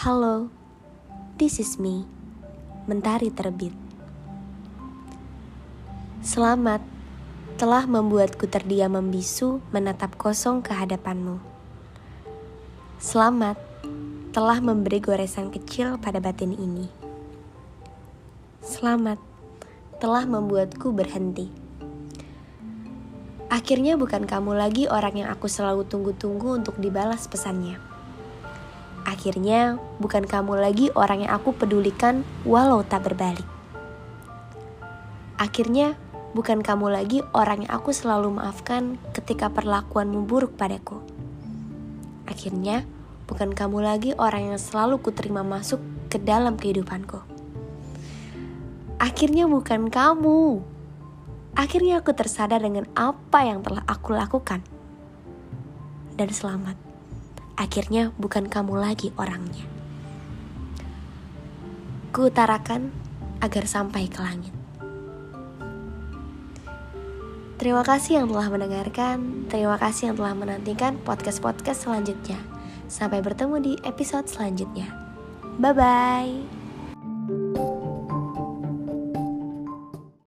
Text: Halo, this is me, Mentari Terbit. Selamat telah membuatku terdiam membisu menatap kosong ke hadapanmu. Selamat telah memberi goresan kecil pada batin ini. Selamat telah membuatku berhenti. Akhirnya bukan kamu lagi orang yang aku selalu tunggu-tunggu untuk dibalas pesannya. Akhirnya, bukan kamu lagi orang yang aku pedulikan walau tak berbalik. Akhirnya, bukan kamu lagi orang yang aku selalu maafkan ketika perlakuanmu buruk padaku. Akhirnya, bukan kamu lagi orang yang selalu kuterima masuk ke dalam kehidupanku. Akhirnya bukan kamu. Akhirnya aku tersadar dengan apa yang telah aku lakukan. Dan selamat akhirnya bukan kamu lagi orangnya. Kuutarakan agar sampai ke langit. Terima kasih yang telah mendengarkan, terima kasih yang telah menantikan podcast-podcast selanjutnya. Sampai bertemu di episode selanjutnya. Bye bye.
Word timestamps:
Halo, 0.00 0.48
this 1.36 1.60
is 1.60 1.76
me, 1.76 2.08
Mentari 2.88 3.28
Terbit. 3.28 3.76
Selamat 6.24 6.80
telah 7.60 7.84
membuatku 7.84 8.48
terdiam 8.48 8.96
membisu 8.96 9.60
menatap 9.76 10.16
kosong 10.16 10.64
ke 10.64 10.72
hadapanmu. 10.72 11.36
Selamat 12.96 13.60
telah 14.32 14.64
memberi 14.64 15.04
goresan 15.04 15.52
kecil 15.52 16.00
pada 16.00 16.16
batin 16.16 16.56
ini. 16.56 16.88
Selamat 18.64 19.20
telah 20.00 20.24
membuatku 20.24 20.96
berhenti. 20.96 21.52
Akhirnya 23.52 24.00
bukan 24.00 24.24
kamu 24.24 24.56
lagi 24.56 24.88
orang 24.88 25.20
yang 25.20 25.28
aku 25.28 25.44
selalu 25.44 25.84
tunggu-tunggu 25.84 26.56
untuk 26.56 26.80
dibalas 26.80 27.28
pesannya. 27.28 27.89
Akhirnya, 29.08 29.80
bukan 29.96 30.28
kamu 30.28 30.60
lagi 30.60 30.86
orang 30.92 31.24
yang 31.24 31.32
aku 31.32 31.56
pedulikan 31.56 32.20
walau 32.44 32.84
tak 32.84 33.08
berbalik. 33.08 33.46
Akhirnya, 35.40 35.96
bukan 36.36 36.60
kamu 36.60 36.92
lagi 36.92 37.24
orang 37.32 37.64
yang 37.64 37.72
aku 37.72 37.96
selalu 37.96 38.36
maafkan 38.36 39.00
ketika 39.16 39.48
perlakuanmu 39.48 40.28
buruk 40.28 40.52
padaku. 40.60 41.00
Akhirnya, 42.28 42.84
bukan 43.24 43.56
kamu 43.56 43.80
lagi 43.80 44.10
orang 44.20 44.52
yang 44.52 44.60
selalu 44.60 45.00
kuterima 45.00 45.40
masuk 45.40 45.80
ke 46.12 46.20
dalam 46.20 46.60
kehidupanku. 46.60 47.24
Akhirnya 49.00 49.48
bukan 49.48 49.88
kamu. 49.88 50.60
Akhirnya 51.56 52.04
aku 52.04 52.12
tersadar 52.12 52.60
dengan 52.60 52.84
apa 52.92 53.48
yang 53.48 53.64
telah 53.64 53.80
aku 53.88 54.12
lakukan. 54.12 54.60
Dan 56.20 56.28
selamat 56.28 56.89
akhirnya 57.60 58.16
bukan 58.16 58.48
kamu 58.48 58.80
lagi 58.80 59.12
orangnya. 59.20 59.68
Kuutarakan 62.16 62.88
agar 63.44 63.64
sampai 63.68 64.08
ke 64.08 64.20
langit. 64.24 64.54
Terima 67.60 67.84
kasih 67.84 68.24
yang 68.24 68.32
telah 68.32 68.48
mendengarkan, 68.48 69.44
terima 69.52 69.76
kasih 69.76 70.10
yang 70.10 70.16
telah 70.16 70.32
menantikan 70.32 70.96
podcast-podcast 71.04 71.84
selanjutnya. 71.84 72.40
Sampai 72.88 73.20
bertemu 73.20 73.60
di 73.60 73.72
episode 73.84 74.24
selanjutnya. 74.32 74.88
Bye 75.60 75.76
bye. 75.76 76.59